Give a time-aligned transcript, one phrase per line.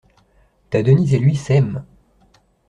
[0.71, 1.85] Ta Denise et lui s'aiment!